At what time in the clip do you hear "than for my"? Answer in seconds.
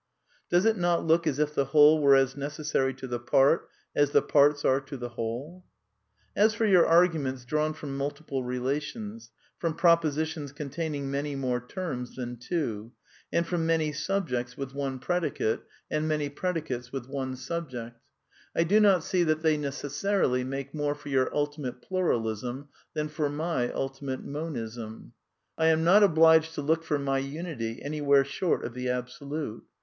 22.95-23.71